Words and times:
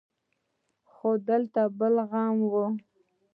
خو 0.91 1.09
دلته 1.29 1.61
بيا 1.77 1.77
بل 1.77 1.95
غم 2.09 2.37
و. 2.51 2.53